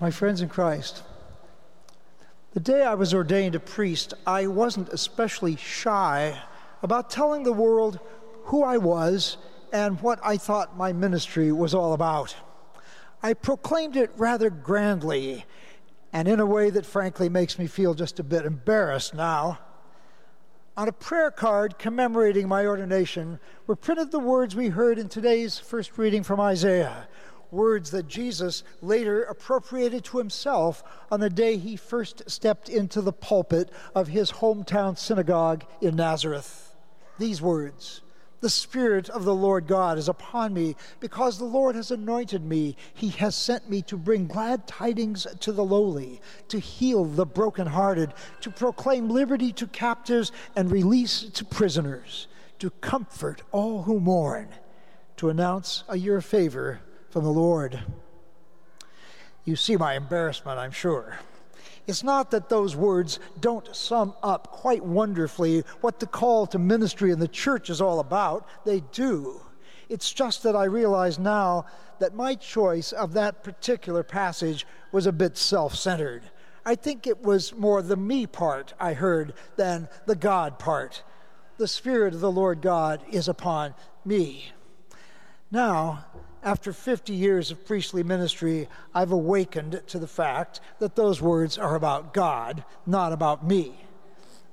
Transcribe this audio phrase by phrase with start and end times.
[0.00, 1.02] My friends in Christ,
[2.54, 6.40] the day I was ordained a priest, I wasn't especially shy
[6.82, 8.00] about telling the world
[8.44, 9.36] who I was
[9.74, 12.34] and what I thought my ministry was all about.
[13.22, 15.44] I proclaimed it rather grandly
[16.14, 19.58] and in a way that frankly makes me feel just a bit embarrassed now.
[20.78, 25.58] On a prayer card commemorating my ordination were printed the words we heard in today's
[25.58, 27.06] first reading from Isaiah,
[27.50, 33.12] words that Jesus later appropriated to himself on the day he first stepped into the
[33.12, 36.74] pulpit of his hometown synagogue in Nazareth.
[37.18, 38.02] These words
[38.40, 42.76] the Spirit of the Lord God is upon me, because the Lord has anointed me.
[42.94, 48.14] He has sent me to bring glad tidings to the lowly, to heal the brokenhearted,
[48.40, 52.28] to proclaim liberty to captives and release to prisoners,
[52.58, 54.48] to comfort all who mourn,
[55.18, 57.78] to announce a year of favor from the Lord.
[59.44, 61.18] You see my embarrassment, I'm sure.
[61.86, 67.10] It's not that those words don't sum up quite wonderfully what the call to ministry
[67.10, 68.46] in the church is all about.
[68.64, 69.40] They do.
[69.88, 71.66] It's just that I realize now
[71.98, 76.22] that my choice of that particular passage was a bit self centered.
[76.64, 81.02] I think it was more the me part I heard than the God part.
[81.56, 84.52] The Spirit of the Lord God is upon me.
[85.50, 86.04] Now,
[86.42, 91.74] after 50 years of priestly ministry, I've awakened to the fact that those words are
[91.74, 93.74] about God, not about me.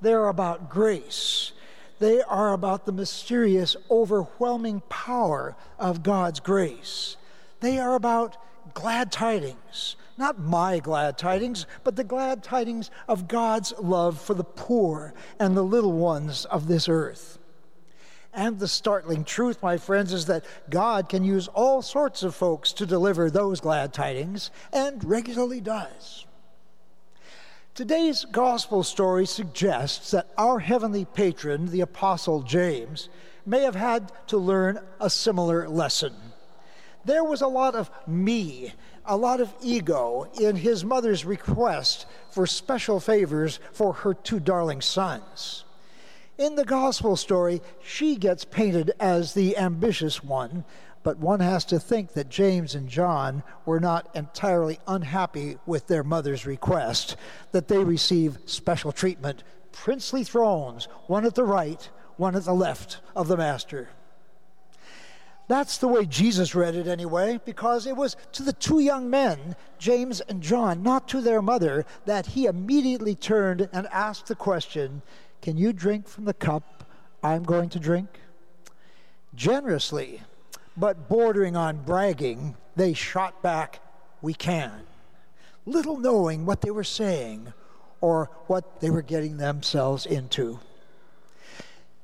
[0.00, 1.52] They're about grace.
[1.98, 7.16] They are about the mysterious, overwhelming power of God's grace.
[7.60, 8.36] They are about
[8.74, 14.44] glad tidings, not my glad tidings, but the glad tidings of God's love for the
[14.44, 17.38] poor and the little ones of this earth.
[18.36, 22.74] And the startling truth, my friends, is that God can use all sorts of folks
[22.74, 26.26] to deliver those glad tidings, and regularly does.
[27.74, 33.08] Today's gospel story suggests that our heavenly patron, the Apostle James,
[33.46, 36.14] may have had to learn a similar lesson.
[37.06, 38.72] There was a lot of me,
[39.04, 44.80] a lot of ego in his mother's request for special favors for her two darling
[44.80, 45.65] sons.
[46.38, 50.66] In the gospel story, she gets painted as the ambitious one,
[51.02, 56.04] but one has to think that James and John were not entirely unhappy with their
[56.04, 57.16] mother's request
[57.52, 61.88] that they receive special treatment, princely thrones, one at the right,
[62.18, 63.88] one at the left of the master.
[65.48, 69.56] That's the way Jesus read it anyway, because it was to the two young men,
[69.78, 75.02] James and John, not to their mother, that he immediately turned and asked the question
[75.46, 76.90] can you drink from the cup
[77.22, 78.08] I'm going to drink?
[79.36, 80.20] Generously,
[80.76, 83.78] but bordering on bragging, they shot back,
[84.20, 84.72] We can.
[85.64, 87.52] Little knowing what they were saying
[88.00, 90.58] or what they were getting themselves into.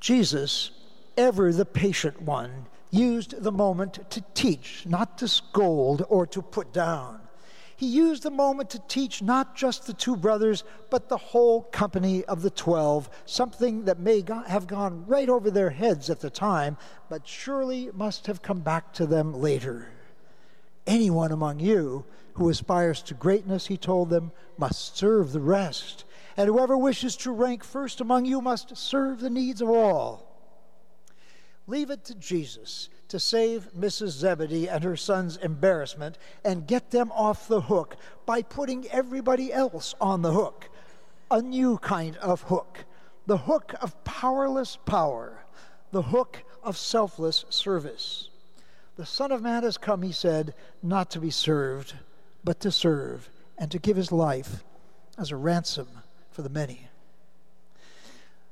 [0.00, 0.72] Jesus,
[1.16, 6.72] ever the patient one, used the moment to teach, not to scold or to put
[6.72, 7.20] down
[7.78, 12.24] he used the moment to teach not just the two brothers, but the whole company
[12.24, 16.76] of the twelve, something that may have gone right over their heads at the time,
[17.08, 19.90] but surely must have come back to them later.
[20.88, 26.04] Anyone among you who aspires to greatness, he told them, must serve the rest.
[26.36, 30.27] And whoever wishes to rank first among you must serve the needs of all.
[31.68, 34.08] Leave it to Jesus to save Mrs.
[34.08, 37.96] Zebedee and her son's embarrassment and get them off the hook
[38.26, 40.68] by putting everybody else on the hook.
[41.30, 42.84] A new kind of hook
[43.28, 45.44] the hook of powerless power,
[45.92, 48.30] the hook of selfless service.
[48.96, 51.92] The Son of Man has come, he said, not to be served,
[52.42, 54.64] but to serve and to give his life
[55.18, 55.88] as a ransom
[56.30, 56.88] for the many.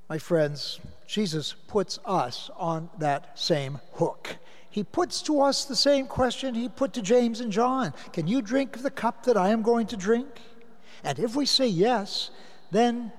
[0.08, 4.36] My friends, Jesus puts us on that same hook
[4.76, 8.42] he puts to us the same question he put to James and John Can you
[8.42, 10.28] drink the cup that I am going to drink?
[11.02, 12.28] And if we say yes,
[12.70, 13.10] then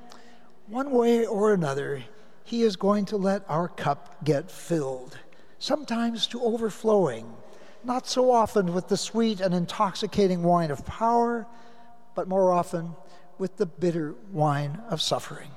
[0.68, 2.04] one way or another,
[2.44, 5.18] he is going to let our cup get filled,
[5.58, 7.34] sometimes to overflowing,
[7.84, 11.48] not so often with the sweet and intoxicating wine of power,
[12.14, 12.96] but more often
[13.40, 15.50] with the bitter wine of suffering.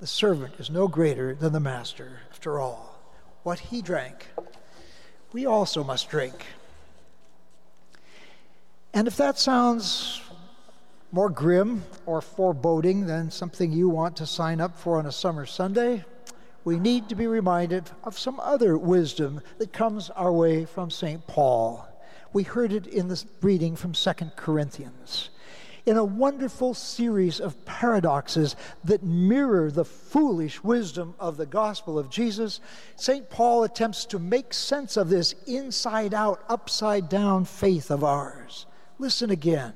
[0.00, 3.00] The servant is no greater than the master, after all.
[3.42, 4.28] What he drank,
[5.32, 6.46] we also must drink.
[8.94, 10.22] And if that sounds
[11.10, 15.46] more grim or foreboding than something you want to sign up for on a summer
[15.46, 16.04] Sunday,
[16.62, 21.26] we need to be reminded of some other wisdom that comes our way from St.
[21.26, 21.88] Paul.
[22.32, 25.30] We heard it in this reading from 2 Corinthians.
[25.88, 32.10] In a wonderful series of paradoxes that mirror the foolish wisdom of the gospel of
[32.10, 32.60] Jesus,
[32.96, 33.30] St.
[33.30, 38.66] Paul attempts to make sense of this inside out, upside down faith of ours.
[38.98, 39.72] Listen again.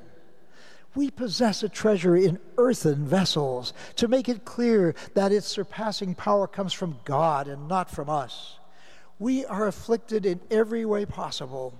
[0.94, 6.47] We possess a treasure in earthen vessels to make it clear that its surpassing power
[6.47, 8.59] comes from God and not from us.
[9.19, 11.73] We are afflicted in every way possible,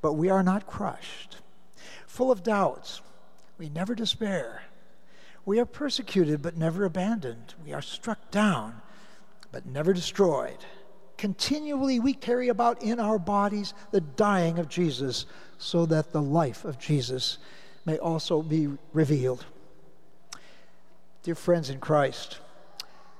[0.00, 1.38] but we are not crushed.
[2.06, 3.00] Full of doubts,
[3.60, 4.62] we never despair.
[5.44, 7.52] We are persecuted, but never abandoned.
[7.62, 8.80] We are struck down,
[9.52, 10.56] but never destroyed.
[11.18, 15.26] Continually, we carry about in our bodies the dying of Jesus,
[15.58, 17.36] so that the life of Jesus
[17.84, 19.44] may also be revealed.
[21.22, 22.38] Dear friends in Christ,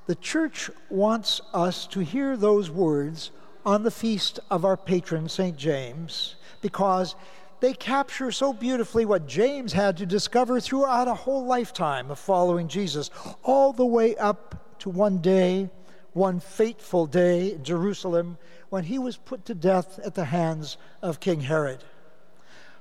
[0.07, 3.31] the church wants us to hear those words
[3.67, 5.59] on the feast of our patron, St.
[5.59, 7.15] James, because
[7.61, 12.69] they capture so beautifully what James had to discover throughout a whole lifetime of following
[12.69, 13.11] Jesus,
[13.43, 15.69] all the way up to one day,
[16.13, 18.39] one fateful day in Jerusalem,
[18.71, 21.85] when he was put to death at the hands of King Herod.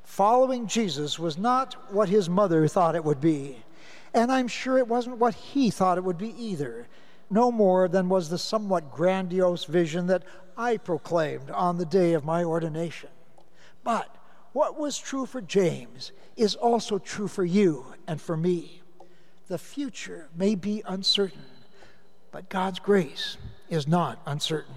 [0.04, 3.58] Following Jesus was not what his mother thought it would be,
[4.14, 6.88] and I'm sure it wasn't what he thought it would be either,
[7.30, 10.24] no more than was the somewhat grandiose vision that
[10.58, 13.10] I proclaimed on the day of my ordination.
[13.84, 14.16] But
[14.54, 18.82] what was true for James is also true for you and for me.
[19.48, 21.46] The future may be uncertain,
[22.32, 23.38] but God's grace
[23.70, 24.76] is not uncertain.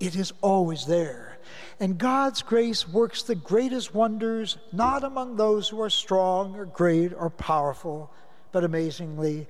[0.00, 1.34] It is always there
[1.80, 7.12] and God's grace works the greatest wonders not among those who are strong or great
[7.12, 8.10] or powerful,
[8.52, 9.46] but amazingly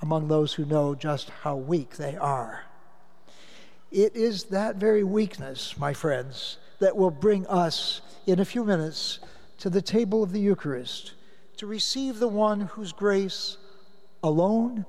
[0.00, 2.64] among those who know just how weak they are.
[3.90, 9.18] It is that very weakness, my friends, that will bring us in a few minutes
[9.58, 11.14] to the table of the Eucharist
[11.56, 13.56] to receive the one whose grace
[14.22, 14.86] alone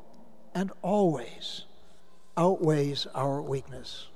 [0.53, 1.63] and always
[2.37, 4.07] outweighs our weakness.